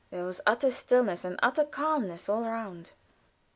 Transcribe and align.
There 0.09 0.25
was 0.25 0.41
utter 0.47 0.71
stillness 0.71 1.23
and 1.23 1.39
utter 1.43 1.63
calm 1.63 2.11
all 2.27 2.41
round. 2.43 2.89